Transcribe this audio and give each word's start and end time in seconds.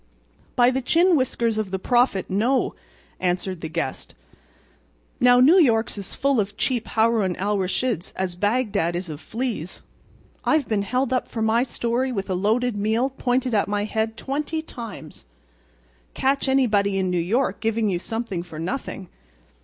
"By 0.55 0.71
the 0.71 0.81
chin 0.81 1.15
whiskers 1.15 1.59
of 1.59 1.69
the 1.69 1.77
prophet—no!" 1.77 2.73
answered 3.19 3.61
the 3.61 3.69
guest. 3.69 4.15
"New 5.19 5.59
York's 5.59 5.95
as 5.95 6.15
full 6.15 6.39
of 6.39 6.57
cheap 6.57 6.87
Haroun 6.87 7.35
al 7.35 7.55
Raschids 7.59 8.11
as 8.15 8.33
Bagdad 8.33 8.95
is 8.95 9.11
of 9.11 9.21
fleas. 9.21 9.83
I've 10.43 10.67
been 10.67 10.81
held 10.81 11.13
up 11.13 11.27
for 11.27 11.43
my 11.43 11.61
story 11.61 12.11
with 12.11 12.31
a 12.31 12.33
loaded 12.33 12.75
meal 12.75 13.11
pointed 13.11 13.53
at 13.53 13.67
my 13.67 13.83
head 13.83 14.17
twenty 14.17 14.63
times. 14.63 15.25
Catch 16.15 16.49
anybody 16.49 16.97
in 16.97 17.11
New 17.11 17.19
York 17.19 17.59
giving 17.59 17.87
you 17.87 17.99
something 17.99 18.41
for 18.41 18.57
nothing! 18.57 19.07